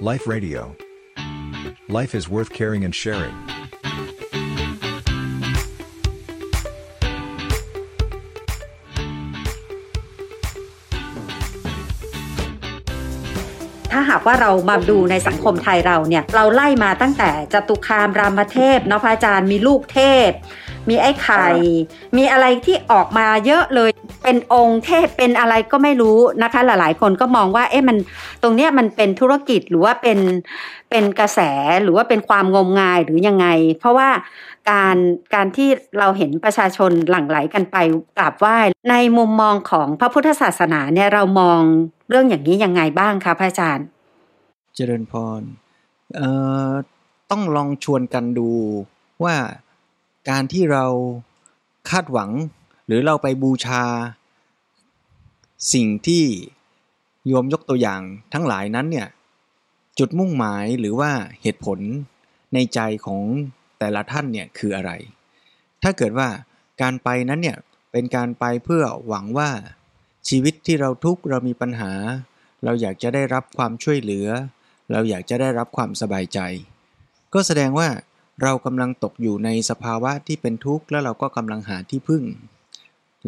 [0.00, 0.76] Life Radio.
[1.88, 3.34] Life is worth caring and sharing.
[13.92, 20.30] ถ้าหากว่าเรามาดูในสังคมไทยเราเนี่ย เราไล่มาตั้งแต่จตุคามรามเทพเนาะพระอาจารย์มีลูกเทพ
[20.88, 21.46] มีไอ้ไข่
[22.16, 23.90] มีอะไรที่ออกมาเยอะเลย
[24.26, 27.96] เป็นองค์เทพเป็นอะไรก็ไม่รู้นะคะ หลายๆ คนก็มองว่า เอ๊ะมัน
[28.42, 30.18] ตรงเนี้ยมันเป็นธุรกิจหรือว่าเป็น
[30.90, 31.40] เป็นกระแส
[31.82, 33.46] หรือว่าเป็นความงมงายหรือยังไง
[33.78, 34.08] เพราะว่า
[34.70, 34.96] การ
[35.34, 35.68] การที่
[35.98, 37.76] เราเห็นประชาชนหลั่งไหลกันไป
[38.18, 38.58] กราบไหว้
[38.90, 41.60] ในมุมมองของพระพุทธศาสนาเนี่ยเรามอง
[42.10, 43.86] เรื่องอย่างนี้ยังไงบ้างคะพระอาจารย์
[44.74, 45.42] เจริญพร
[46.14, 46.28] เอ่
[46.68, 46.70] อ
[47.30, 48.50] ต้องลองชวนกันดู
[49.24, 49.34] ว่า
[50.30, 50.84] การที่เรา
[51.90, 52.30] คาดหวัง
[52.86, 53.84] หรือเราไปบูชา
[55.74, 56.24] สิ่งที่
[57.26, 58.00] โยมยกตัวอย่าง
[58.32, 59.08] ทั้งหลายนั้นเนี่ย
[59.98, 61.10] จุดมุ่งหมายหรือว่า
[61.42, 61.78] เหตุผล
[62.54, 63.22] ในใจของ
[63.78, 64.92] แต่ละท่านเนี่ยคืออะไร
[65.82, 66.28] ถ้าเกิดว่า
[66.82, 67.58] การไปนั้นเนี่ย
[67.92, 69.50] เป็นการไปเพื่อหวังว่า
[70.28, 71.92] ชีวิตที่เราทุกข์เรามีปัญหา
[72.64, 74.28] เราอยากจะได้รับความช่วยเหลือ
[74.92, 76.38] เราอยากจะได้รับความสบายใจ
[77.34, 77.88] ก็แสดงว่า
[78.42, 82.22] เรากำลังตกอยู่ในสภาวะที่เป็นทุกข์แล้วเราก็กำลังหาที่พึ่ง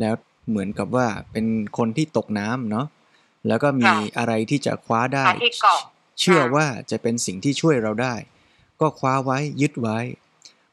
[0.00, 0.14] แล้ว
[0.50, 1.46] เหมือนกับว่าเป็น
[1.78, 2.86] คนที่ตกน้ำเนาะ
[3.48, 5.80] แล้วก็มีค่ะอะไรที่จะคว้าได้หาที่เกาะ
[6.20, 8.14] เชื่อค่ะว่าจะเป็นสิ่งที่ช่วยเราได้
[8.80, 9.98] ก็คว้าไว้ยึดไว้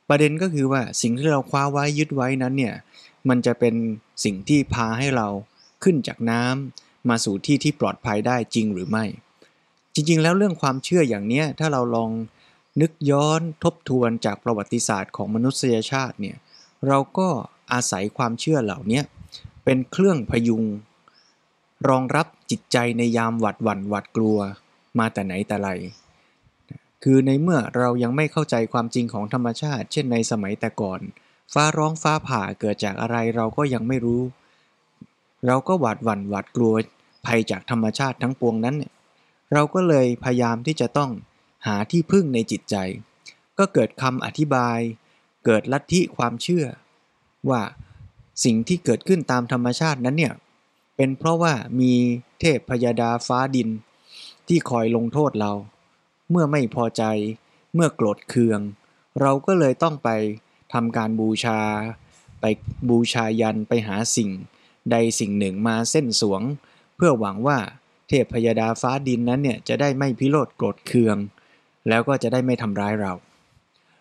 [0.10, 2.76] ประเด็นก็คือว่าสิ่งที่เราคว้าไว้ยึดไว้นั้นเนี่ย
[3.30, 3.76] มันจะเป็น
[4.24, 5.28] สิ่งที่พาให้เรา
[5.84, 9.06] ขึ้นจากน้ำมาสู่ที่ที่ปลอดภัยได้จริงหรือไม่
[9.94, 12.12] จริงๆ แล้วเรื่องความเชื่ออย่างเนี้ยถ้าเราลอง
[12.82, 16.38] นึกย้อนทบทวนจากประวัติศาสตร์ของมนุษยชาติเนี่ย
[16.88, 17.28] เราก็
[17.74, 19.04] อาศัยความเชื่อเหล่าเนี้ย
[19.66, 20.64] เป็นเครื่องพยุง
[21.90, 24.38] รองรับจิตใจในยามหวัดหวั่นหวัดกลัว
[25.00, 25.70] มาแต่ไหนแต่ไร
[27.04, 31.00] คือในเมื่อเรายังไม่เข้าใจความจริงของธรรมชาติ เช่นในสมัยแต่ก่อน
[31.54, 34.24] ฟ้าร้องฟ้าผ่าเกิดจากอะไรเราก็ยังไม่รู้
[35.46, 36.74] เราก็หวาดหวั่นหวาดกลัว
[37.26, 38.94] ภัยจากธรรมชาติทั้งปวงนั้นเนี่ย
[39.54, 41.12] เราก็เลยพยายามที่จะต้อง
[41.68, 42.76] หาที่พึ่งในจิตใจ
[43.58, 44.80] ก็เกิดคำอธิบาย
[45.46, 46.66] เกิดลัทธิความเชื่อ
[47.50, 47.62] ว่า
[48.44, 50.34] สิ่งที่เกิดขึ้นตามธรรมชาตินั้นเนี่ย
[50.96, 51.94] เป็นเพราะว่ามี
[52.40, 53.70] เทพพยาดาฟ้าดิน
[54.48, 55.54] ที่คอยลงโทษเรา
[56.32, 57.04] เมื่อไม่พอใจ
[57.74, 58.60] เมื่อโกรธเคือง
[59.22, 60.10] เราก็เลยต้องไป
[60.74, 61.60] ทำการบูชา
[62.42, 62.46] ไป
[62.90, 64.30] บูชายันไปหาสิ่ง
[64.92, 66.42] ใดสิ่งหนึ่งมาเส้นสวง
[66.96, 67.58] เพื่อหวังว่า
[68.08, 71.18] เทพพยาดาฟ้าดินนั้นเนี่ยจะได้ไม่พิโรธโกรธเคือง
[71.90, 73.14] แล้วก็จะได้ไม่ทำร้ายเรา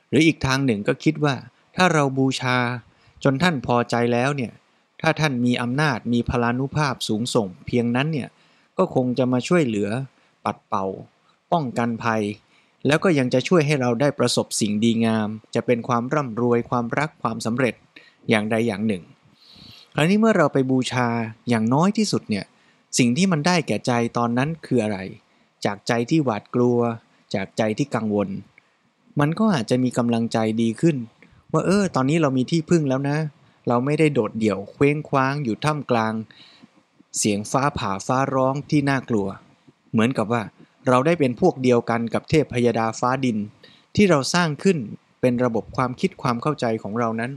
[0.09, 1.35] หรืออีกทางหนึ่งก็คิดว่า
[1.77, 2.57] ถ้าเราบูชา
[3.25, 4.53] จนท่านพอใจแล้วเนี่ย
[5.01, 8.29] ถ้าท่านมีอำนาจมีพลานุภาพสูงส่ง เพียงนั้นเนี่ย
[8.79, 9.89] ก็คงจะมาช่วยเหลือ
[10.45, 10.85] ปัดเป่า
[11.53, 12.23] ป้องกันภัย
[12.87, 17.75] แล้วก็ยังจะช่วยให้เราได้ประสบสิ่งดีงาม จะเป็นความร่ำรวยความรักความสำเร็จ
[18.29, 19.03] อย่างใดอย่างหนึ่ง
[19.95, 21.09] คราวนี้เมื่อเราไปบูชา
[21.49, 22.45] อย่างน้อยที่สุดเนี่ย
[22.99, 24.99] สิ่งที่มันได้แก่ใจตอนนั้นคืออะไร
[25.65, 26.79] จากใจที่หวาดกลัว
[27.35, 28.29] จากใจที่กังวล
[29.21, 30.97] มันก็อาจจะมีกำลังใจดีขึ้น
[31.55, 33.19] ว่าเออตอนนี้เรามีที่พึ่งแล้วนะ
[33.69, 36.13] เราไม่ได้โดดเดี่ยวเคว้งคว้างอยู่ท่ามกลาง
[37.19, 39.27] เสียงฟ้าผ่าฟ้าร้องที่น่ากลัว
[39.93, 40.43] เหมือนกับว่า
[40.89, 43.39] เราได้เป็นพวกเดียวกันกับเทพพยดาฟ้าดิน
[43.97, 44.79] ที่เราสร้างขึ้น
[45.21, 47.31] เป็นระบบความคิดความเข้าใจของเรานั้น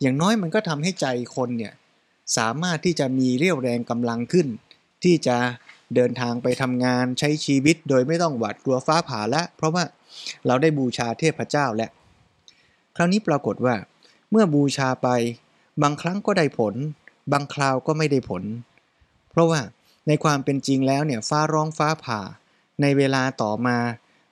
[0.00, 1.06] อย่างน้อยมันก็ทำให้ใจ
[1.36, 1.72] คนเนี่ย
[2.36, 4.46] สามารถที่จะมีเรี่ยวแรงกำลังขึ้น
[5.04, 5.36] ที่จะ
[5.94, 9.84] เดินทางไปทำงานใช้ชีวิตโดยไม่ต้องหวาดกลัวฟ้าผ่าละ เพราะว่า
[10.46, 11.90] เราได้บูชาเทพเจ้าแล้ว
[12.96, 13.76] คราวนี้ปรากฏว่า
[14.30, 15.08] เมื่อบูชาไป
[15.82, 16.74] บางครั้งก็ได้ผล
[17.32, 18.42] บางคราวก็ไม่ได้ผล
[19.30, 19.60] เพราะว่า
[20.08, 22.20] ในความเป็นจริงแล้วเนี่ยฟ้าร้องฟ้าผ่า
[22.82, 23.78] ในเวลาต่อมา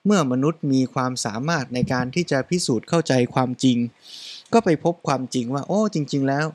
[0.06, 3.78] เมื่อมนุษย์มีความสามารถในการที่จะพิสูจน์เข้าใจความจริง
[4.52, 6.46] ก็ไปพบความจริงว่า โอ้จริง ๆ แล้ว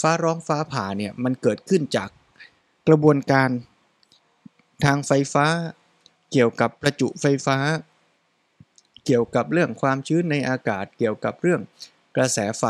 [0.00, 2.08] ฟ้าร้องฟ้าผ่าเนี่ยมันเกิดขึ้นจาก
[2.88, 3.48] กระบวนการ
[4.84, 5.46] ทางไฟฟ้า
[6.30, 7.56] เกี่ยวกับประจุไฟฟ้า
[9.06, 11.60] เกี่ยวกับเรื่องความชื้นในอากาศ เกี่ยวกับเรื่อง
[12.16, 12.64] กระแสไฟ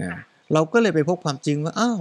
[0.00, 0.12] นะ
[0.52, 2.00] เราก็เลยไปพบความจริงว่าอ้าว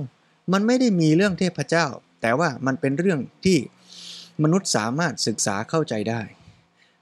[0.54, 1.86] มันไม่ได้มีเรื่องเทพเจ้า
[2.22, 3.58] แต่ว่ามันเป็นเรื่องที่
[4.44, 6.22] มนุษย์สามารถศึกษาเข้าใจได้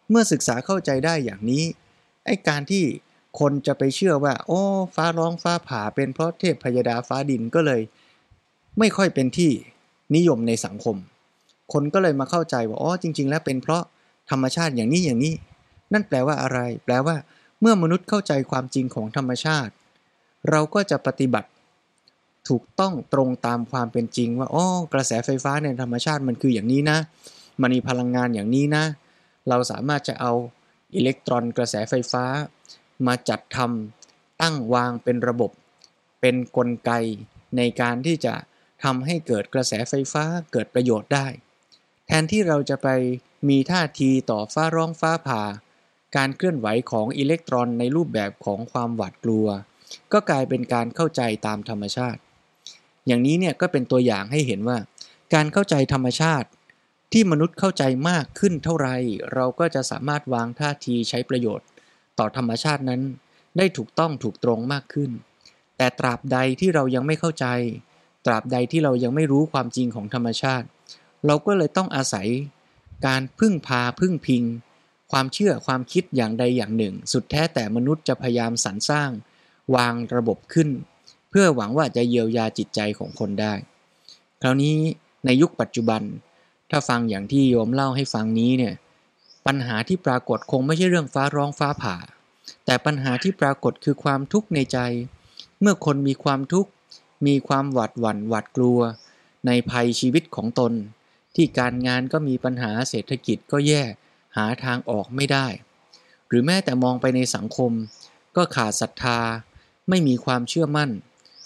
[0.10, 1.64] เมื่อศึกษาเข้าใจได้อย่างนี้
[2.26, 2.84] ไอ้การที่
[3.40, 4.62] คนจะไปเชื่อว่า โอ้
[4.96, 7.82] ฟ้าร้องฟ้าผ่าเป็นเพราะเทพพยดาฟ้าดินก็เลย
[8.80, 9.52] ไม่ค่อยเป็นที่
[10.16, 10.96] นิยมในสังคม
[11.74, 13.84] คนก็เลยมาเข้าใจว่าอ๋อจริง ๆ แล้วเป็นเพราะ
[14.30, 15.34] ธรรมชาติอย่างนี้อย่างนี้
[15.94, 17.16] นั่นแปลว่าอะไร แปลว่า
[17.62, 19.74] เมื่อมนุษย์เข้าใจความจริงของธรรมชาติ
[20.50, 21.50] เราก็จะปฏิบัติ
[22.50, 26.98] ถูกต้องตรงตามความเป็นจริง ว่าอ๋อกระแสไฟฟ้าในธรรมชาติมันคืออย่างนี้นะ
[27.62, 28.84] มันมีพลังงานอย่างนี้นะ
[29.50, 30.34] เราสามารถจะเอา
[30.96, 32.26] อิเล็กตรอนกระแสไฟฟ้า
[33.08, 35.52] มาจัดทำตั้งวางเป็นระบบ
[36.22, 36.92] เป็นนกลไก
[37.58, 38.34] ในการที่จะ
[38.84, 41.28] ทำให้เกิดกระแสไฟฟ้าเกิดประโยชน์ได้
[42.08, 42.88] แทนที่เราจะไป
[43.50, 45.42] มีท่าทีต่อฟ้าร้องฟ้าผ่า
[46.18, 49.48] การเคลื่อนไหวของอิเล็กตรอนในรูปแบบของความหวาดกลัว
[50.14, 52.20] ก็กลายเป็นการเข้าใจตามธรรมชาติ
[53.08, 54.78] อย่างนี้เนี่ยก็เป็นตัวอย่างให้เห็นว่า
[55.34, 56.48] การเข้าใจธรรมชาติ
[57.14, 58.90] ที่มนุษย์เข้าใจมากขึ้นเท่าไร
[59.34, 61.68] เราก็จะสามารถวางท่าทีใช้ประโยชน์
[62.20, 63.02] ต่อธรรมชาตินั้น
[63.58, 65.12] ได้ถูกต้องถูกตรงมากขึ้น
[65.78, 67.46] แต่ตราบใดที่เรายังไม่เข้าใจ
[68.26, 70.66] ตราบใดที่เรายังไม่รู้ความจริงของธรรมชาติ
[71.26, 72.28] เราก็เลยต้องอาศัย
[73.08, 74.44] การพึ่งพาพึ่งพิง
[75.12, 79.10] ความเชื่อความคิดอย่างใดอย่างหนึ่ง สุดแท้แต่มนุษย์จะพยายามสรรสร้าง
[79.76, 80.70] วางระบบขึ้น
[81.30, 83.54] เพื่อหวังว่าจะเยียวยาจิตใจของคนได้
[84.42, 84.76] คราวนี้
[85.26, 86.02] ในยุคปัจจุบัน
[86.70, 88.74] ถ้าฟังอย่างที่โยมเล่าให้ฟังนี้เนี่ย
[89.46, 91.96] ปัญหาที่ปรากฏคงไม่ใช่เรื่องฟ้าร้องฟ้าผ่า
[92.66, 94.80] แต่ปัญหาที่ปรากฏคือความทุกข์ในใจ
[95.62, 96.72] เมื่อคนมีความทุกข์
[97.28, 98.80] มีความหวาดหวั่นหวาดกลัว
[99.48, 100.74] ในภัยชีวิตของตน
[101.36, 103.84] ที่การงานก็มีปัญหาเศรษฐกิจก็แย่
[104.36, 105.48] หาทางออกไม่ได้
[106.28, 107.72] หรือแม้แต่มองไปในสังคม
[108.36, 109.20] ก็ขาดศรัทธา
[109.90, 110.90] ไม่มีความเชื่อมั่น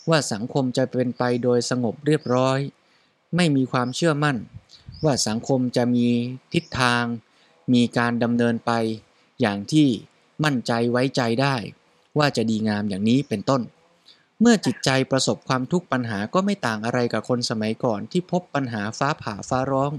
[0.09, 2.59] ว่าสังคมจะเป็นไปโดยสงบเรียบร้อย
[3.35, 4.37] ไม่มีความเชื่อมั่น
[5.05, 6.07] ว่าสังคมจะมี
[6.53, 7.03] ทิศทาง
[7.73, 8.71] มีการดำเนินไป
[9.41, 9.87] อย่างที่
[10.43, 11.55] มั่นใจไว้ใจได้
[12.17, 13.61] ว่าจะดีงามอย่างนี้เป็นต้น
[14.41, 19.91] เมื่อจิตใจประสบความทุกข์ปัญหาก็ไม่ต่างอะไรกับคนสมัยก่อนที่พบปัญหาฟ้าผ่าฟ้าร้อง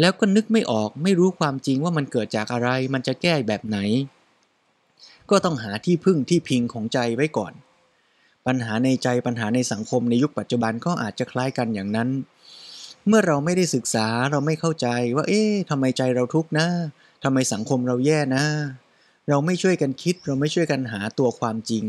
[0.00, 3.78] แล้วก็นึกไม่ออกไม่รู้ความจริงว่ามันเกิดจากอะไร มันจะแก้แบบไหน
[5.30, 7.52] ก็ต้องหาที่พึ่งที่พิงของใจไว้ก่อน
[8.46, 12.08] ปัญหาในใจปัญหาในสังคมในยุคปัจจุบันก็อาจจะคล้ายกันอย่างนั้น
[13.06, 16.66] เมื่อเราไม่ได้ศึกษาเราไม่เข้าใจว่า เอ๊ะทำไมใจเราทุกข์นะ
[17.24, 18.44] ทำไมสังคมเราแย่นะ
[19.28, 21.84] เราไม่ช่วยกันคิด เราไม่ช่วยกันหาตัวความจริง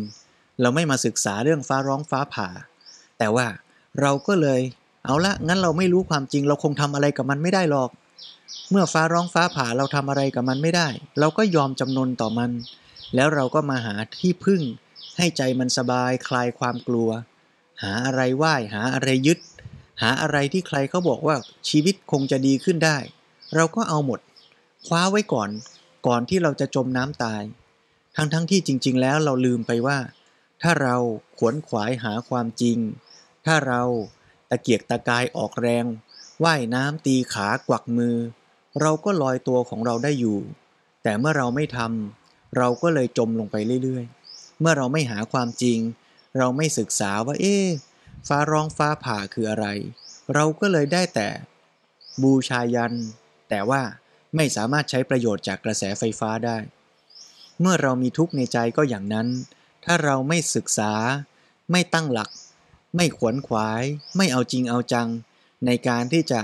[0.61, 2.49] เราไม่มาศึกษาเรื่องฟ้าร้องฟ้าผ่า
[3.17, 3.47] แต่ว่า
[4.01, 4.61] เราก็เลย
[5.07, 7.89] เอาละงั้นเราไม่รู้ความจริง เราคงทำอะไรกับมันไม่ได้หรอก
[8.71, 10.87] เมื่อฟ้าร้องฟ้าผ่าเราทำอะไรกับมันไม่ได้
[11.19, 12.51] เราก็ยอมจำนนต่อมัน
[13.15, 14.61] แล้วเราก็มาหาที่พึ่ง
[15.17, 17.09] ให้ใจมันสบายคลายความกลัว
[17.83, 19.39] หาอะไรไหว้หาอะไรยึด
[20.01, 21.35] หาอะไรที่ใครเขาบอกว่า
[21.69, 22.97] ชีวิตคงจะดีขึ้นได้
[23.55, 24.19] เราก็เอาหมด
[24.87, 25.49] คว้าไว้ก่อน
[26.07, 27.41] ก่อนที่เราจะจมน้ำตาย
[28.15, 29.97] ทั้งๆทที่จริง ๆ แล้วเราลืมไปว่า
[30.61, 30.95] ถ้าเรา
[31.37, 32.77] ขวนขวายหาความจริง
[33.45, 33.81] ถ้าเรา
[34.49, 35.85] ตะเกียกตะกายออกแรง
[36.43, 38.15] ว่ายน้ำตีขากวักมือ
[38.81, 40.39] เราก็ลอยตัวของเราได้อยู่
[41.03, 45.79] แต่เมื่อเราไม่ทำเราก็เลยจมลงไปเรื่อยๆ เมื่อเราไม่หาความจริง
[46.37, 47.67] เราไม่ศึกษาว่าเอ๊ะ
[48.27, 49.67] ฟ้าร้องฟ้าผ่าคืออะไร
[50.33, 51.27] เราก็เลยได้แต่
[52.23, 52.93] บูชายัน
[53.49, 53.81] แต่ว่า
[54.35, 56.57] ไม่สามารถใช้ประโยชน์จากกระแสไฟฟ้าได้
[57.61, 59.27] เมื่อเรามีทุกข์ในใจก็อย่างนั้น
[59.85, 60.91] ถ้าเราไม่ศึกษา
[61.71, 62.29] ไม่ตั้งหลัก
[62.97, 63.83] ไม่ขวนขวาย
[64.17, 65.07] ไม่เอาจริงเอาจัง
[65.65, 66.41] ในการที่จะ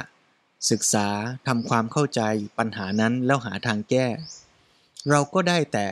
[0.71, 1.07] ศึกษา
[1.47, 2.21] ทำความเข้าใจ
[2.57, 4.07] ปัญหานั้นแล้วหาทางแก้
[5.09, 5.88] เราก็ได้แต่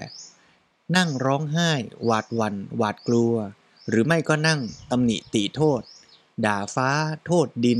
[0.96, 1.72] นั่งร้องไห้
[2.06, 3.34] หวาดวัน่นหวาดกลัว
[3.90, 4.60] หรือไม่ก็นั่ง
[4.92, 5.82] ตำหนิติโทษ
[6.46, 6.90] ด่าฟ้า
[7.26, 7.80] โทษดิน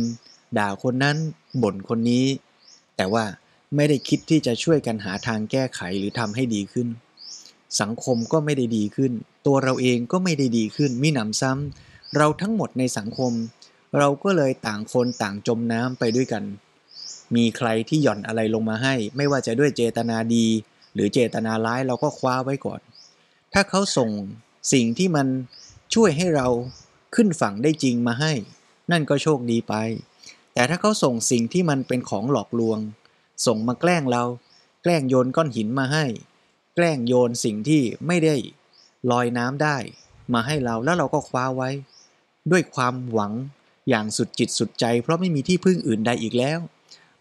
[0.58, 1.18] ด่าคนนั้น
[1.62, 2.26] บ่นคนนี้
[2.96, 3.26] แต่ว่า
[3.76, 6.88] ไม่ได้คิดที่จะช่วยกันหาทางแก้ไขหรือทำให้ดีขึ้น
[7.82, 9.12] สังคมก็ไม่ได้ดีขึ้น
[9.46, 13.34] ตัวเราเองก็ไม่ได้ดีขึ้นมิหนำซ้ำ เราทั้งหมดในสังคม
[13.98, 16.44] เราก็เลยต่างคนต่างจมน้ำไปด้วยกัน
[17.36, 20.46] มีใครที่หย่อนอะไรลงมาให้ ไม่ว่าจะด้วยเจตนาดี
[20.94, 22.82] หรือเจตนาร้ายเราก็คว้าไว้ก่อน
[23.54, 24.10] ถ้าเขาส่ง
[24.74, 25.28] สิ่งที่มัน
[25.94, 26.48] ช่วยให้เรา
[27.16, 28.34] ขึ้นฝั่งได้จริงมาให้
[28.92, 29.74] นั่นก็โชคดีไป
[30.54, 32.80] แต่ถ้าเขาส่งสิ่งที่มันเป็นของหลอกลวง
[33.46, 34.24] ส่งมาแกล้งเรา
[34.84, 36.06] แกล้งโยนก้อนหินมาให้
[36.76, 38.36] แกล้งโยนสิ่งที่ไม่ได้
[39.12, 39.78] ลอยน้ำได้
[40.34, 41.70] มาให้เราแล้วเราก็คว้าไว้
[42.52, 43.34] ด้วยความหวัง
[43.90, 46.60] อย่างสุดจิตสุดใจ เพราะไม่มีที่พึ่งอื่นใดอีกแล้ว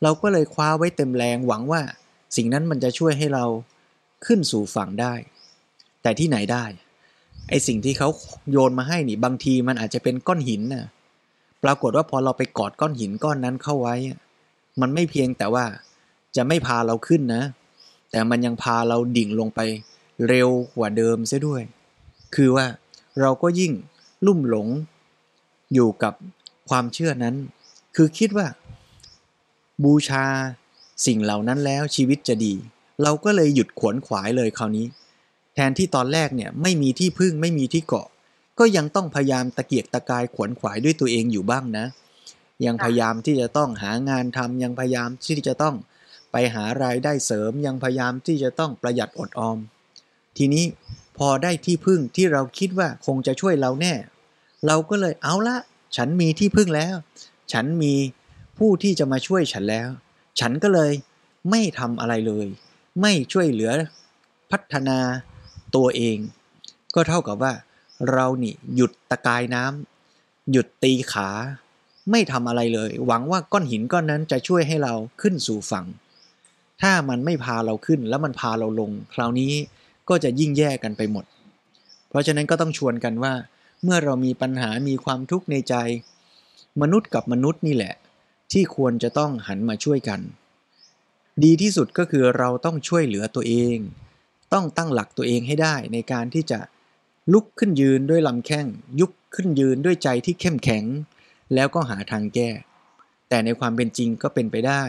[0.02, 1.82] เราก็เลยคว้าไว้เต็มแรงหวังว่า
[2.36, 3.44] สิ่งนั้นมันจะช่วยให้เรา
[4.26, 5.14] ขึ้นสู่ฝั่งได้
[6.02, 6.64] แต่ที่ไหนได้
[7.48, 8.08] ไอสิ่งที่เขา
[8.50, 10.86] โยนมาให้นี่บางทีมันอาจจะเป็นก้อนหินน่ะ
[11.64, 13.96] ปรากฏว่าพอเราไปกอดก้อนหินก้อนนั้นเข้าไว้
[14.80, 15.64] มันไม่เพียงแต่ว่า
[16.36, 17.42] จะไม่พาเราขึ้นนะ
[18.10, 19.60] แต่มันยังพาเราดิ่งลงไป
[20.28, 21.62] เร็วกว่าเดิมเสียด้วย
[22.34, 22.66] คือว่า
[23.20, 23.72] เราก็ยิ่ง
[24.26, 24.68] ลุ่มหลง
[25.74, 26.14] อยู่กับ
[26.68, 27.36] ความเชื่อนั้น
[27.96, 28.46] คือคิดว่า
[29.84, 30.24] บูชา
[31.06, 32.54] สิ่งเหล่านั้นแล้วชีวิตจะดี
[33.02, 34.86] เราก็เลยหยุดขวนขวายเลยคราวนี้
[35.54, 38.08] แทนที่ตอนแรกเนี่ยไม่มีที่พึ่งไม่มีที่เกาะ
[38.58, 41.86] ก็ยังต้องพยายามตะเกียกตะกายขวนขวายด้วยตัวเองอยู่บ้างนะ
[42.66, 45.74] ยังพยายามที่จะต้องหางานทำยังพยายามที่จะต้อง
[46.32, 49.58] ไปหารายได้เสริมยังพยายามที่จะต้องประหยัดอดออม
[50.36, 50.64] ทีนี้
[51.18, 53.94] พอได้ที่พึ่งที่เราคิดว่าคงจะช่วยเราแน่
[54.66, 55.56] เราก็เลยเอาละ
[55.96, 56.94] ฉันมีที่พึ่งแล้ว
[57.52, 57.94] ฉันมี
[58.58, 59.88] ผู้ที่จะมาช่วยฉันแล้ว
[60.40, 60.92] ฉันก็เลย
[61.50, 62.46] ไม่ทำอะไรเลย
[63.00, 63.72] ไม่ช่วยเหลือ
[64.50, 64.98] พัฒนา
[65.76, 66.18] ตัวเอง
[66.94, 67.52] ก็เท่ากับว่า
[68.12, 71.28] เรานี่หยุดตะกายน้ำหยุดตีขา
[72.10, 75.86] ไม่ทำอะไรเลย หวังว่าก้อนหินก้อนนั้นจะช่วยให้เราขึ้นสู่ฝั่ง
[76.82, 79.52] ถ้ามันไม่พาเราขึ้นแล้วมันพาเราลง คราวนี้
[80.08, 81.24] ก็จะยิ่งแย่กันไปหมด
[82.08, 83.32] เพราะฉะนั้นก็ต้องชวนกันว่า
[83.84, 85.74] เมื่อเรามีปัญหามีความทุกข์ในใจ
[86.80, 87.94] มนุษย์กับมนุษย์นี่แหละ
[88.52, 90.20] ที่ควรจะต้องหันมาช่วยกัน
[91.44, 93.76] ดีที่สุดก็คือเราต้องช่วยเหลือตัวเอง
[94.52, 96.58] ต้องตั้งหลักตัวเองให้ได้ในการที่จะ
[97.32, 98.66] ลุกขึ้นยืนด้วยลำแข้ง
[99.00, 100.84] ยุบขึ้นยืนด้วยใจที่เข้มแข็ง
[101.54, 102.50] แล้วก็หาทางแก้
[103.28, 104.82] แต่ในความเป็นจริงก็เป็นไปได้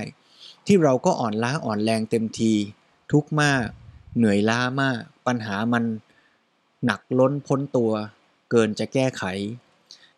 [0.65, 2.53] ที่เราก็อ่อนล้าอ่อนแรงเต็มที
[3.11, 3.65] ทุกข์มาก
[4.17, 5.83] เหนื่อยล้ามาก ปัญหามัน
[6.85, 7.91] หนักล้นพ้นตัว
[8.51, 9.23] เกินจะแก้ไข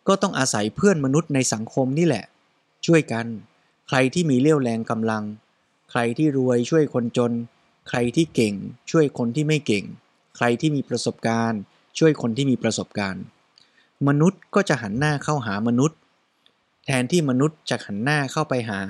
[0.08, 2.24] ก็ต้องอาศัยเพื่อนมนุษย์ในสังคมนี่แหละ
[2.86, 3.26] ช่วยกัน
[3.88, 5.24] ใครที่มีเรี่ยวแรงกำลัง
[5.90, 7.32] ใครที่รวยช่วยคนจน
[7.88, 8.54] ใครที่เก่ง
[8.90, 9.84] ช่วยคนที่ไม่เก่ง
[10.36, 11.60] ใครที่มีประสบการณ์
[11.98, 13.22] ช่วยคนที่มีประสบการณ์
[14.08, 15.98] มนุษย์ก็จะหันหน้าเข้าหามนุษย์
[16.86, 18.80] แทนที่มนุษย์จะหันหน้าเข้าไปหา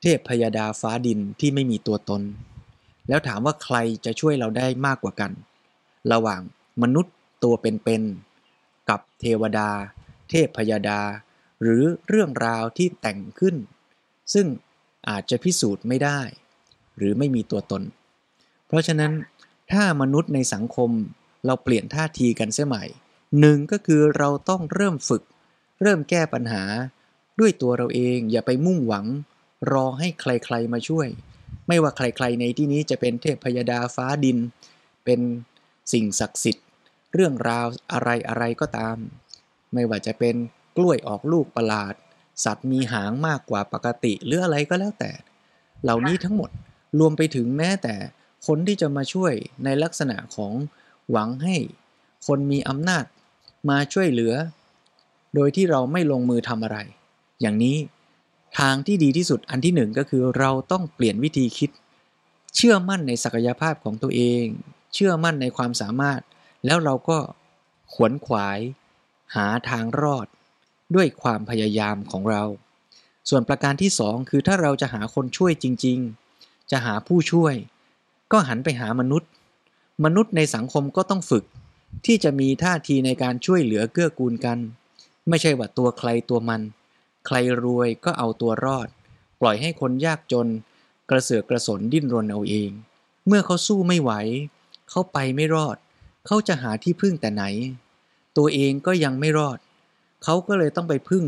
[0.00, 2.22] เทพพยาดาฟ้าดินที่ไม่มีตัวตน
[3.08, 5.32] แล้วถามว่าใครจะช่วยเราได้มากกว่ากัน
[6.12, 6.40] ระหว่าง
[6.82, 7.14] มนุษย์
[7.44, 8.31] ตัวเป็นๆ
[8.92, 9.70] กับเทวดา
[10.30, 11.00] เทพพยาดา
[11.62, 13.56] หรือเรื่องราวที่แต่งขึ้น
[14.34, 14.46] ซึ่ง
[15.08, 16.20] อาจจะพิสูจน์ไม่ได้
[16.96, 17.82] หรือไม่มีตัวตน
[18.66, 19.12] เพราะฉะนั้น
[19.72, 20.90] ถ้ามนุษย์ในสังคม
[21.46, 22.84] เราเปลี่ยนท่าทีกันเสียใหม่
[23.40, 25.22] หนึ่งก็คือเราต้องเริ่มฝึก
[25.82, 26.62] เริ่มแก้ปัญหา
[27.40, 29.06] ด้วยตัวเราเองอย่าไปมุ่งหวัง
[29.72, 31.08] รอให้ใครๆมาช่วย
[31.68, 34.38] ไม่ว่าใครๆในที่นี้จะเป็นเทพพยาดาฟ้าดิน
[35.04, 35.20] เป็น
[35.92, 36.66] สิ่งศักดิ์สิทธิ์
[37.12, 38.96] เรื่องราวอะไรอะไรก็ตาม
[39.72, 40.34] ไม่ว่าจะเป็น
[40.76, 41.94] กล้วยออกลูกประหลาด
[42.44, 45.10] สัตว์มีหางมากกว่าปกติหรืออะไรก็แล้วแต่
[45.82, 46.50] เหล่านี้ทั้งหมด
[46.98, 47.94] รวมไปถึงแม้แต่
[48.46, 49.32] คนที่จะมาช่วย
[49.64, 50.52] ในลักษณะของ
[51.10, 51.56] หวังให้
[52.26, 53.04] คนมีอำนาจ
[53.70, 54.34] มาช่วยเหลือ
[55.34, 56.78] โดยที่เราไม่ลงมือทำอะไร
[57.40, 57.76] อย่างนี้
[58.58, 61.70] ทางที่ดีที่สุดอันที่หนึ่งก็คือเราต้องเปลี่ยนวิธีคิด
[62.56, 64.44] เชื่อมั่นในศักยภาพของตัวเอง
[64.94, 66.20] เชื่อมั่นในความสามารถ
[66.64, 67.18] แล้วเราก็
[67.92, 68.58] ขวนขวาย
[69.34, 70.26] หาทางรอด
[70.94, 72.42] ด้วยความพยายามของเรา
[73.28, 75.98] ส่วนประการที่สองคือถ้าเราจะหาคนช่วยจริง
[76.34, 77.54] ๆ จะหาผู้ช่วย
[78.32, 79.30] ก็หันไปหามนุษย์
[80.04, 81.44] มนุษย์ในสังคมก็ต้องฝึก
[82.06, 84.58] ที่จะมีท่าทีในการช่วยเหลือเกื้อกูลกัน
[85.28, 86.62] ไม่ใช่ว่าตัวใครตัวมัน
[87.26, 88.88] ใครรวยก็เอาตัวรอด
[89.40, 90.46] ปล่อยให้คนยากจน
[91.10, 92.70] กระเสือกกระสนดิ้นรนเอาเอง
[93.26, 94.12] เมื่อเขาสู้ไม่ไหว
[94.90, 97.44] เขาไปไม่รอดเเขาจะหาที่พึ่งแต่ไหน
[98.36, 99.58] ตัวเองก็ยังไม่รอด
[100.24, 101.24] เขาก็เลยต้องไปพึ่ง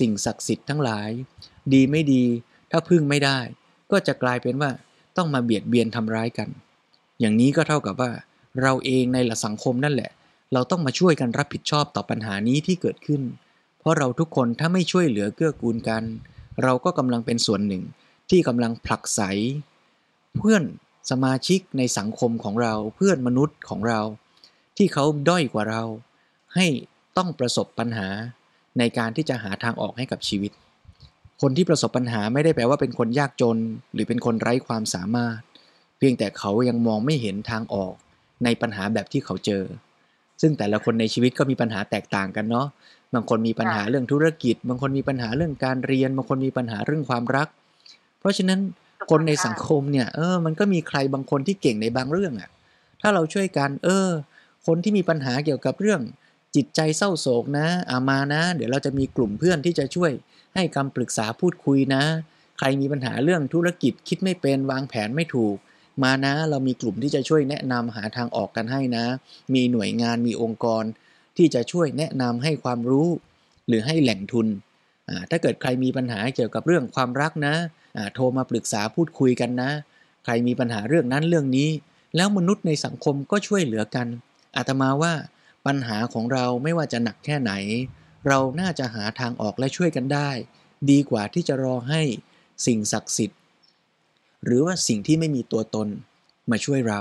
[0.00, 1.10] สิ่งศักดิ์สิทธิ์ทั้งหลาย
[1.72, 2.24] ดีไม่ดี
[2.70, 3.38] ถ้าพึ่งไม่ได้
[3.90, 4.70] ก็จะกลายเป็นว่า
[5.16, 6.48] ต้องมาเบียดเบียนทำร้ายกัน
[7.20, 8.10] อย่างนี้ก็เท่ากับว่า
[8.62, 10.10] เราเองในหลักสังคมนั่นแหละ
[10.52, 13.22] เราต้องมาช่วยกันรับผิดชอบต่อปัญหานี้ที่เกิดขึ้น
[13.78, 16.02] เพราะเราทุกคนถ้าไม่ช่วยเหลือเกื้อกูลกัน
[16.62, 17.82] เราก็กำลังเป็นส่วนหนึ่ง
[18.30, 19.20] ที่กำลังผลักไส
[20.38, 20.62] เพื่อน
[21.10, 24.00] สมาชิกในสังคมของเราเพื่อนมนุษย์ของเรา
[24.80, 25.82] ที่เขาด้อยกว่าเรา
[26.54, 26.66] ให้
[27.16, 28.08] ต้องประสบปัญหา
[28.78, 30.52] ในการที่จะหาทางออกให้กับชีวิต
[31.42, 33.58] คนที่ประสบปัญหาไม่ได้แปลว่าเป็นคนยากจน
[33.92, 35.38] หรือเป็นคนไร้ความสามารถ
[35.98, 37.94] เพียงแต่เขายังมองไม่เห็นทางออก
[38.44, 39.64] ในปัญหาแบบที่เขาเจอ
[40.40, 42.66] ซึ่งแต่ละคนในชีวิตก็มีปัญหาแตกต่างกันเนาะ
[43.14, 47.48] บางคนมีปัญหาเรื่องธุรกิจ บางคนมีปัญหาเรื่องการเรียน บางคนมีปัญหาเรื่องความรัก
[48.20, 48.60] เพราะฉะนั้น
[49.10, 52.50] คนในสังคมเนี่ย เออ มันก็มีใครบางคนที่เก่งในบางเรื่องอะ่ะ
[53.00, 54.08] ถ้าเราช่วยกัน เออ
[54.66, 56.00] คนที่มีปัญหาเกี่ยวกับเรื่อง
[56.56, 60.12] จิตใจเศร้าโศกนะอามานะ เดี๋ยวเราจะมีกลุ่มเพื่อนที่จะช่วย
[60.54, 62.02] ให้คำปรึกษาพูดคุยนะ
[62.58, 65.56] ใครมีปัญหาเรื่องธุรกิจคิดไม่เป็นวางแผนไม่ถูก
[66.02, 69.04] มานะเรามีกลุ่มที่จะช่วยแนะนำหาทางออกกันให้นะ
[69.54, 70.84] มีหน่วยงานมีองค์กร
[71.36, 73.08] ที่จะช่วยแนะนำให้ความรู้
[73.68, 74.46] หรือให้แหล่งทุน
[75.30, 77.54] ถ้าเกิดใครมีปัญหาเกี่ยวกับเรื่องความรักนะ
[78.14, 79.70] โทรมาปรึกษาพูดคุยกันนะ
[80.24, 81.68] ใครมีปัญหาเรื่องนั้นเรื่องนี้
[82.16, 84.06] แล้วมนุษย์ในสังคมก็ช่วยเหลือกัน
[84.56, 85.14] อาตมาว่า
[85.66, 87.52] ปัญหาของเราไม่ว่าจะหนักแค่ไหน
[88.28, 90.30] เราน่าจะหาทางออกและช่วยกันได้
[90.90, 92.02] ดีกว่าที่จะรอให้
[92.66, 93.40] สิ่งศักดิ์สิทธิ์
[94.44, 95.88] หรือว่าสิ่งที่ไม่มีตัวตน
[96.50, 97.00] มาช่วยเรา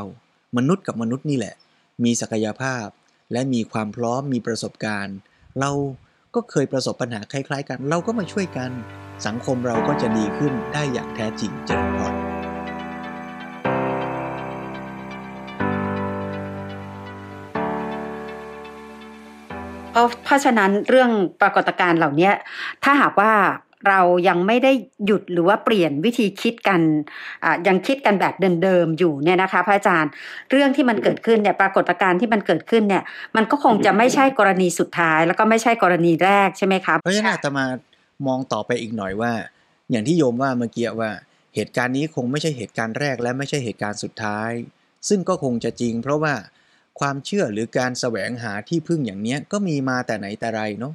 [0.58, 1.56] มนุษย์กับมนุษย์นี่แหละ
[2.04, 2.86] มีศักยภาพ
[3.32, 5.18] และมีความพร้อมมีประสบการณ์
[5.60, 5.72] เรา
[6.36, 8.72] ก็เคยประสบปัญหาคล้าย ๆ กัน เราก็มาช่วยกัน
[9.26, 12.39] สังคมเราก็จะดีขึ้นได้อย่างแท้จริงเจริญพร
[19.92, 22.32] เพราะเพราะฉะนั้นเรื่องปรากฏการณ์เหล่านี้
[22.84, 23.34] ถ้าหากว่า
[23.88, 24.72] เรายังไม่ได้
[25.06, 26.82] หยุดหรือว่าเปลี่ยนวิธีคิดกัน
[27.68, 30.12] ยังคิดกันแบบเดิมๆอยู่เนี่ยนะคะพระอาจารย์
[30.52, 33.04] เรื่องที่มันเกิดขึ้นเนี่ยปรากฏการณ์ที่มันเกิดขึ้นเนี่ย
[33.36, 37.66] มันก็คงจะไม่ใช่กรณีสุดท้าย แล้วก็ไม่ใช่กรณีแรกใช่ไหมครับเพราะฉะนั้นอาตมา
[38.28, 39.32] มองต่อไปอีกหน่อยว่า
[39.92, 41.12] อย่างที่โยมว่าเมื่อกี้ว่า
[41.56, 44.52] เหตุการณ์นี้คงไม่ใช่เหตุการณ์แรกและไม่ใช่เหตุการณ์สุดท้าย
[45.10, 46.34] ซึ่งก็คงจะจริง เพราะว่า
[47.00, 50.94] ความเชื่อหรือการแสวงหาที่พึ่งอย่างเนี้ยก็มีมาแต่ไหนแต่ไรเนาะ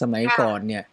[0.00, 0.84] สมัยก่อนเนี่ย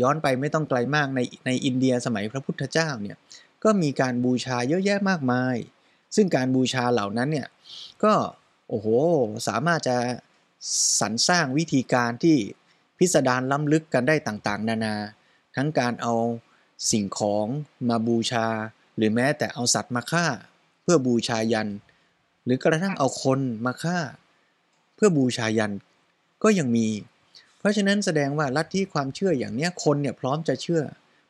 [0.00, 3.16] ย้อนไปไม่ต้องไกลมากในในอินเดียสมัยพระพุทธเจ้าเนี่ย
[3.64, 5.56] ก็มีการบูชาเยอะแยะมากมาย
[6.16, 7.48] ซึ่งการบูชาเหล่านั้นเนี่ย
[8.04, 8.12] ก็
[8.68, 8.86] โอ้โห
[9.48, 9.96] สามารถจะ
[11.00, 12.36] สรรสร้างวิธีการที่
[12.98, 14.94] พิสดารล้ำลึกกันได้ต่างๆ นานา
[15.56, 16.14] ทั้งการเอา
[16.90, 17.46] สิ่งของ
[17.88, 18.46] มาบูชา
[18.96, 20.26] หรือแม้แต่เอาสัตว์มาฆ่า
[20.82, 21.68] เพื่อบูชายัน
[22.46, 23.98] หรือกระทั่งเอาคนมาฆ่า
[24.94, 25.72] เพื่อบูชายัน
[26.42, 26.88] ก็ยังมี
[27.66, 30.82] ราะฉะนั้นแสดงว่าลัทธิความเชื่ออย่างเนี้ยคนเนี่ยพร้อมจะเชื่อ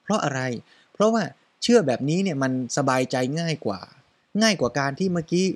[0.02, 0.40] เพราะอะไร
[0.92, 1.22] เพราะว่า
[1.62, 3.80] เชื่อแบบนี้เนี่ยมันสบายใจง่ายกว่า
[4.42, 5.46] ง่ายกว่าการที่เมื่อกี้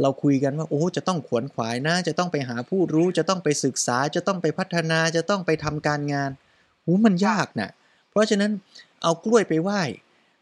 [0.00, 6.30] เราคุยกันว่าโอ้จะต้องขวนขวายนะ จะต้องไปหาผู้รู้ จะต้องไปศึกษา จะต้องไปพัฒนา จะต้องไปทำการงาน
[6.82, 7.70] โอ้มันยากนะ
[8.10, 8.50] เพราะฉะนั้น
[9.02, 9.82] เอากล้วยไปไหว้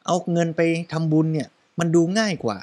[0.07, 0.61] เอาเงินไป
[0.93, 1.49] ทำบุญเนี่ย
[1.79, 2.59] มันดูง่ายกว่า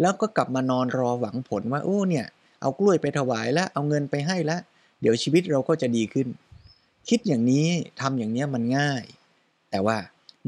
[0.00, 2.26] แล้วก็กลับมานอนรอหวังผลว่าโอ้เนี่ย
[2.60, 4.60] เอากล้วยไปถวายแล้วเอาเงินไปให้แล้ว
[5.00, 6.28] เดี๋ยวชีวิตเราก็จะดีขึ้น
[7.08, 7.68] คิดอย่างนี้
[8.00, 9.02] ทำอย่างนี้มันง่าย
[9.70, 9.96] แต่ว่า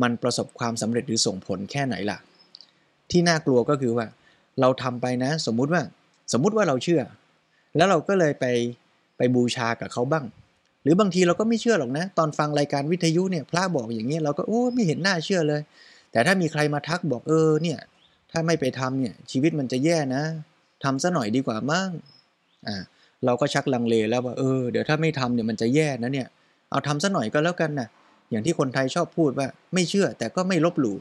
[0.03, 2.19] มันประสบความสำเร็จหรือส่งผลแค่ไหนล่ะ
[3.11, 4.07] ที่น่ากลัวก็คือว่า
[4.61, 5.83] เราทำไปนะ สมมุติว่า
[6.33, 7.03] สมมุติว่าเราเชื่อ
[7.77, 8.47] แล้วเราก็เลยไป
[9.17, 10.25] ไปบูชากับเขาบ้าง
[10.83, 15.61] หรือบางทีเราก็ไม่เชื่อหรอกนะ ตอนฟังรายการวิทยุเนี่ยพระบอกอย่างนี้เราก็โอ้ไม่เห็นน่าเชื่อเลย
[16.13, 17.79] แต่ถ้ามีใครมาทักบอกเออเนี่ย
[18.33, 20.23] ถ้าไม่ไปทำเนี่ยชีวิตมันจะแย่นะ
[20.85, 21.91] ทำซะหน่อยดีกว่ามั่ง
[22.69, 22.77] อ่า
[23.25, 26.29] เราก็ชักลังเลแล้วว่าเออเดี๋ยวถ้าไม่ทำเนี่ยมันจะแย่นะเนี่ย
[26.71, 27.89] เอาทำซะหน่อยก็แล้วกันนะ
[28.31, 30.97] อย่างที่คนไทยชอบพูดว่า ไม่เชื่อแต่ก็ไม่ลบหลู่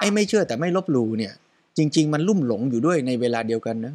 [0.00, 1.32] ไอ้ไม่เชื่อแต่ไม่ลบหลู่เนี่ย
[1.76, 3.94] จริง ๆ มันลุ่มหลงอยู่ด้วยในเวลาเดียวกันนะ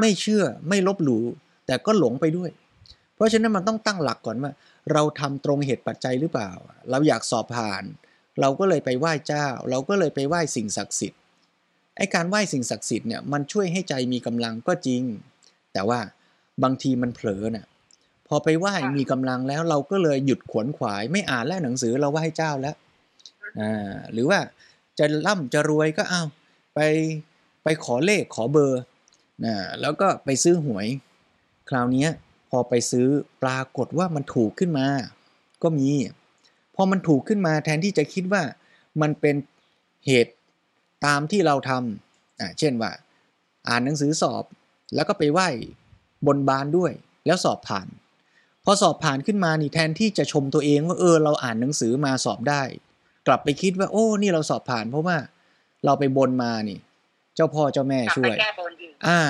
[0.00, 1.22] ไม่เชื่อไม่ลบหลู่
[1.66, 2.50] แต่ก็หลงไปด้วย
[3.14, 4.52] เพราะฉะนั้นมันต้องตั้งหลักก่อนว่า
[4.92, 6.50] เราทำตรงเหตุปัจจัยหรือเปล่า
[6.90, 7.84] เราอยากสอบผ่าน
[8.40, 11.20] เราก็เลยไปไหว้เจ้า เราก็เลยไปไหว้สิ่งศักดิ์สิทธิ์
[11.96, 15.02] ไอ้การไหว้สิ่งศักดิ์สิทธิ์เนี่ยมันช่วยให้ใจมีกำลังก็จริง
[15.72, 16.00] แต่ว่า
[16.62, 17.66] บางทีมันเผลอน่ะ
[18.28, 22.76] พอไปไหว้มีกำลังแล้วเราก็เลยหยุดขวนขวาย ไม่อ่านแล้วหนังสือเราไหว้เจ้าแล้ว
[23.60, 24.38] อ่าหรือว่า
[24.98, 26.22] จะร่ำจะรวยก็เอา
[26.74, 26.80] ไป
[27.62, 28.80] ไปขอเลขขอเบอร์
[29.44, 30.86] นะแล้วก็ไปซื้อหวย
[31.68, 32.08] คราวนี้
[32.50, 33.06] พอไปซื้อ
[33.42, 34.86] ปรากฏว่ามันถูกขึ้นมา
[35.62, 35.88] ก็มี
[36.74, 38.42] พอมันถูกขึ้นมาแทนที่จะคิดว่า
[39.00, 39.36] มันเป็น
[40.06, 40.34] เหตุ
[41.06, 42.90] ตามที่เราทำอ่าเช่นว่า
[43.68, 44.44] อ่านหนังสือสอบ
[44.94, 45.48] แล้วก็ไปไหว้
[46.26, 46.92] บนบานด้วย
[47.26, 47.86] แล้วสอบผ่าน
[48.64, 52.62] พอสอบผ่านขึ้นมานี่แทนที่จะชมตัวเองว่าเออเราอ่านหนังสือมาสอบได้
[53.26, 55.16] กลับไปคิดว่า โอ้ นี่เราสอบผ่าน เพราะว่า
[55.84, 56.78] เราไปบนมานี่
[57.34, 58.36] เจ้าพ่อเจ้าแม่ช่วย
[59.06, 59.20] อ่า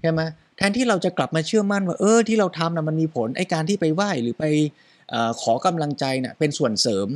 [0.00, 0.20] ใช่ไหม
[0.56, 4.44] แทนที่เราจะกลับมาเชื่อมั่นว่าเออที่เราทำนะมันมีผลไอการที่ไปไหว้หรือไป
[5.12, 7.08] อขอกำลังใจเนะ่ยเป็นส่วนเสริม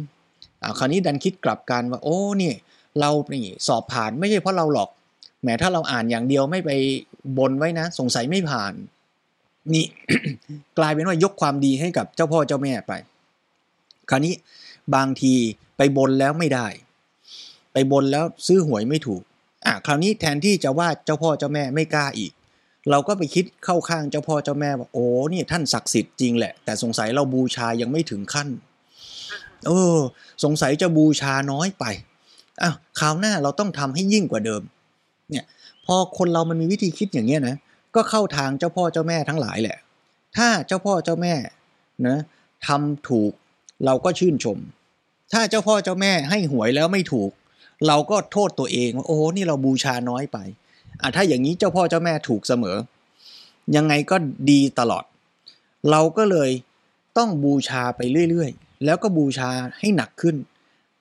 [0.63, 2.57] อ่าคราวนี้ดันคิดกลับกันว่าโอ้เนี่ย
[3.01, 4.91] เรานี่สอบผ่านไม่ใช่เพราะเราหรอก
[5.43, 6.71] แม้ถ้าเราอ่านอย่างเดียวไม่ไป
[7.39, 8.73] บนไว้นะ สงสัยไม่ผ่าน
[9.75, 9.85] นี่
[10.79, 12.93] กลายเป็นว่ายกความดีให้กับเจ้าพ่อเจ้าแม่ไป
[14.11, 14.35] คราวนี้
[14.95, 15.35] บางที
[15.77, 16.67] ไปบนแล้วไม่ได้
[17.73, 19.23] ไปบนแล้วซื้อหวยไม่ถูก
[19.67, 22.33] อะคราวนี้แทนที่จะว่าเจ้าพ่อเจ้าแม่ไม่กล้าอีก
[22.91, 28.49] เราก็ไปคิดเข้าข้างเจ้าพ่อเจ้าแม่ว่าโอ้นี่ท่านศักดิ์สิทธิ์จริงแหละ แต่สงสัยเราบูชายังไม่ถึงขั้น
[29.67, 29.97] เออ
[30.45, 31.85] สงสัยจะบูชาน้อยไป
[32.63, 34.63] อ้าวคราวหน้าเราต้องทำให้ยิ่งกว่าเดิม
[35.31, 35.45] เนี่ย
[35.87, 37.57] พอคนเรามันมีวิธีคิดอย่างเงี้ยนะ
[37.95, 39.79] ก็เข้าทางเจ้าพ่อเจ้าแม่ทั้งหลายแหละ
[40.37, 41.35] ถ้าเจ้าพ่อเจ้าแม่
[42.07, 42.19] นะ
[42.67, 43.33] ทำถูก
[43.85, 44.59] เราก็ชื่นชม
[45.33, 47.31] ถ้าเจ้าพ่อเจ้าแม่ให้หวยแล้วไม่ถูก
[47.87, 50.39] เราก็โทษตัวเองว่าโอ้นี่เราบูชาน้อยไป
[51.01, 52.77] อะถ้าอย่างนี้เจ้าพ่อเจ้าแม่ถูกเสมอ
[53.77, 54.17] ยังไงก็
[54.51, 55.05] ดีตลอด
[55.91, 56.51] เราก็เลย
[57.19, 60.37] ต้องบูชาไปเรื่อย ๆ แล้วก็บูชาให้หนักขึ้น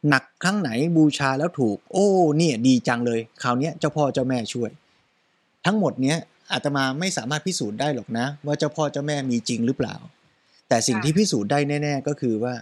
[0.09, 4.71] หนักครั้งไหนบูชาแล้วถูก โอ้เนี่ยดีจังเลย คราวนี้เจ้าพ่อเจ้าแม่ช่วย
[5.65, 6.17] ทั้งหมดเนี้ย
[6.51, 9.95] อาตมาไม่สามารถพิสูจน์ได้หรอกนะ ว่าเจ้าพ่อเจ้าแม่มีจริงหรือเปล่า
[10.67, 12.53] แต่สิ่งที่พิสูจน์ได้แน่ ๆ ก็คือว่า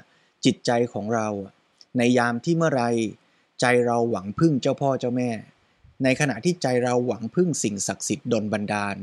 [0.45, 1.27] จิตใจของเรา
[1.97, 2.83] ในยามที่เมื่อไร
[3.61, 5.29] ใจเราหวังพึ่งเจ้าพ่อเจ้าแม่
[6.03, 8.97] ในขณะที่ใจเราหวังพึ่งสิ่งศักดิ์สิทธิ์ดลบันดาล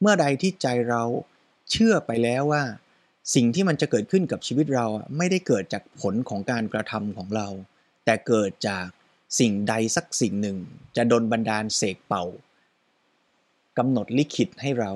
[0.00, 1.02] เมื่อใดที่ใจเรา
[1.70, 2.64] เชื่อไปแล้วว่า
[3.34, 4.86] สิ่งที่มันจะเกิดขึ้นกับชีวิตเรา
[5.16, 7.48] ไม่ได้เกิดจากผลของการกระทำของเรา
[8.04, 8.86] แต่เกิดจาก
[9.40, 10.58] สิ่งใดสักสิ่งหนึ่ง
[10.96, 12.24] จะดลบันดาลเสกเป่า
[13.78, 14.92] กำหนดลิขิตให้เรา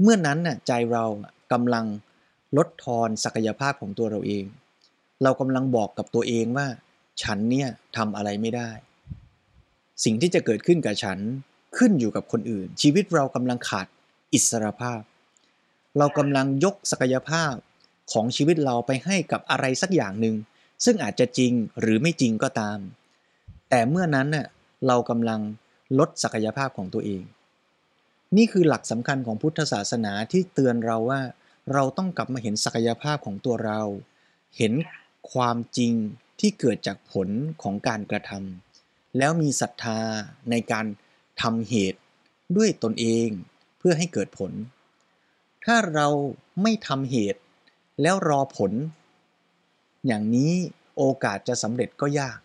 [0.00, 1.04] เมื่อนั้นน่ะใจเรา
[1.52, 1.86] กำลัง
[2.56, 4.44] ลดทอนศักยภาพของตัวเราเอง
[5.22, 6.66] เรากำลังบอกกับตัวเองว่า
[7.22, 8.70] ฉันเนี่ยทำอะไรไม่ได้
[10.04, 11.18] สิ่งที่จะเกิดขึ้นกับฉัน
[11.76, 13.86] ขึ้นอยู่กับคนอื่น ชีวิตเรากำลังขาด
[14.32, 15.00] อิสรภาพ
[15.98, 17.54] เรากำลังยกศักยภาพ
[18.12, 20.36] ของชีวิตเราไปให้กับอะไรสักอย่างหนึ่ง
[20.84, 22.78] ซึ่งอาจจะจริงหรือไม่จริงก็ตาม
[23.70, 24.46] แต่เมื่อนั้นน่ะ
[24.86, 25.40] เรากำลัง
[25.98, 27.22] ลดศักยภาพของตัวเอง
[28.36, 31.20] นี่คือหลักสำคัญของพุทธศาสนาที่เตือนเราว่า
[31.72, 33.80] เราต้องกลับมาเห็นศักยภาพของตัวเรา
[34.56, 34.72] เห็น
[35.32, 35.92] ความจริง
[36.40, 37.28] ที่เกิดจากผล
[37.62, 40.00] ของการกระทำแล้วมีศรัทธา
[40.50, 40.86] ในการ
[41.42, 42.00] ทำเหตุ
[42.56, 43.28] ด้วยตนเอง
[43.78, 44.52] เพื่อให้เกิดผล
[45.66, 46.08] ถ้าเรา
[46.62, 47.40] ไม่ทำเหตุ
[48.02, 48.72] แล้วรอผล
[50.06, 50.52] อย่างนี้
[50.96, 52.38] โอกาสจะสำเร็จก็ยาก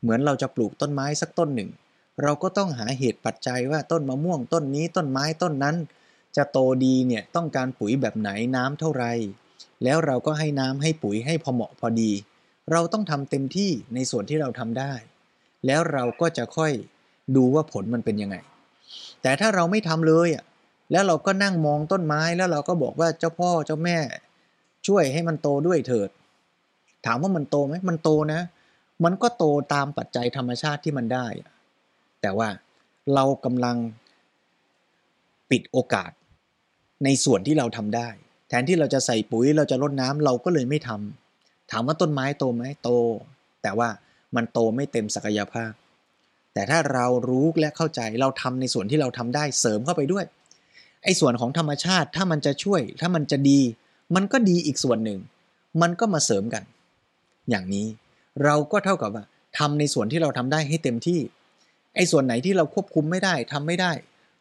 [0.00, 1.70] เหมือนเราจะปลูกต้นไม้สักต้นหนึ่ง
[2.22, 5.76] เราก็ต้องหาเหตุปัจจัยว่าต้นมะม่วงต้นนี้ต้นไม้ต้นนั้น
[6.36, 9.04] จะโตดีเนี่ยต้องการปุ๋ยแบบไหนน้ำเท่าไร
[9.84, 12.10] แล้วเราก็ให้น้ำให้ปุ๋ยให้พอเหมาะพอดี
[12.72, 14.92] เราต้องทำเต็มที่ในส่วนที่เราทำได้
[15.66, 16.72] แล้วเราก็จะค่อย
[17.36, 18.36] ดูว่าผลมันเป็นยังไง
[19.22, 20.44] แต่ถ้าเราไม่ทำเลยอะ
[20.92, 23.98] แล้วเราก็นั่งมองต้นไม้แล้วเราก็บอกว่าเจ้าพ่อเจ้าแม่
[24.86, 26.10] ช่วยให้มันโตด้วยเถิด
[27.06, 28.40] ถามว่ามันโตไหมมันโตนะ
[29.04, 31.26] มันก็โตตามปัจจัยธรรมชาติที่มันได้
[32.20, 32.48] แต่ว่า
[33.14, 33.76] เรากำลัง
[35.50, 36.10] ปิดโอกาส
[37.04, 38.08] ในส่วนที่เราทำได้
[38.48, 42.90] แทนที่เราจะใส่ปุ๋ยเราจะรดน้ำเราก็เลยไม่ทำถามว่าต้นไม้โตไหมโต
[43.62, 43.88] แต่ว่า
[44.36, 45.72] มันโตไม่เต็มศักยภาพ
[46.54, 50.24] แต่ถ้าเรารู้และเข้าใจเราทำในส่วนที่เราทำได้เสริมเข้าไปด้วย
[51.04, 53.60] ไอ้ส่วนของธรรมชาติถ้ามันจะช่วย ถ้ามันจะดี
[54.14, 55.20] มันก็ดีอีกส่วนหนึ่ง
[55.82, 56.64] มันก็มาเสริมกัน
[57.50, 57.86] อย่างนี้
[58.44, 59.24] เราก็เท่ากับว่า
[59.58, 61.20] ทำในส่วนที่เราทำได้ให้เต็มที่
[61.94, 63.92] ไอ้ส่วนไหนที่เราควบคุมไม่ได้ทำไม่ได้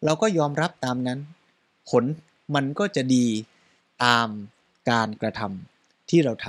[0.05, 1.19] เราก็ยอมรับตามนั้น
[1.89, 2.03] ผล
[2.55, 3.25] มันก็จะดี
[4.03, 4.27] ตาม
[4.89, 6.47] การกระทำที่เราท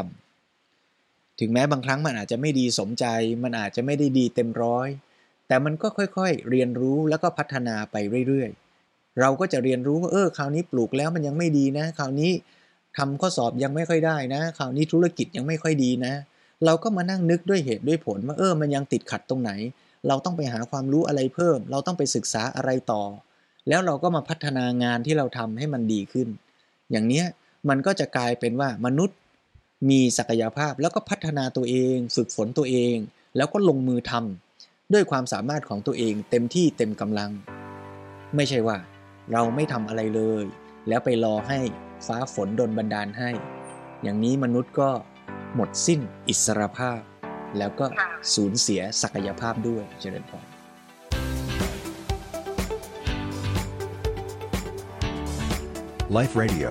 [0.68, 3.04] ำถึงแม้บางครั้งมันอาจจะไม่ดีสมใจ
[3.42, 4.88] มันอาจจะไม่ได้ดีเต็มร้อย
[5.46, 7.96] แต่มันก็ค่อยๆ เรียนรู้แล้วก็พัฒนาไป
[8.28, 8.69] เรื่อยๆ
[9.20, 12.32] เราก็จะเรียนรู้ว่าเออคราวนี้ปลูกแล้วมันยังไม่ดีนะ คราวนี้
[12.98, 16.14] ทำข้อสอบยังไม่ค่อยได้นะ คราวนี้ธุรกิจยังไม่ค่อยดีนะ
[16.64, 19.50] เราก็มานั่งนึกด้วยเหตุด้วยผลว่าเออมันยังติดขัดตรงไหน
[20.08, 23.02] เราต้องไปหาความรู้อะไรเพิ่ม เราต้องไปศึกษาอะไรต่อ
[23.68, 26.28] แล้วเราก็มาพัฒนางานที่เราทำให้มันดีขึ้น
[26.90, 27.26] อย่างเนี้ย
[27.68, 29.16] มันก็จะกลายเป็นว่ามนุษย์
[29.90, 32.96] มีศักยภาพแล้วก็พัฒนาตัวเอง ฝึกฝนตัวเอง
[33.36, 37.30] แล้วก็ลงมือทำด้วยความสามารถของตัวเองเต็มที่เต็มกำลัง
[38.36, 38.76] ไม่ใช่ว่า
[39.32, 40.44] เราไม่ทำอะไรเลย
[40.88, 41.60] แล้วไปรอให้
[42.06, 43.30] ฟ้าฝนดนบันดาลให้
[44.02, 44.90] อย่างนี้มนุษย์ก็
[45.54, 47.00] หมดสิ้นอิสรภาพ
[47.58, 47.86] แล้วก็
[48.34, 50.46] สูญเสียศักยภาพด้วยเจริญพร
[56.18, 56.70] Life Radio.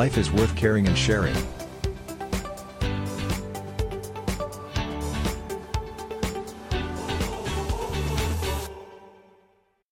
[0.00, 1.38] Life is worth caring and sharing.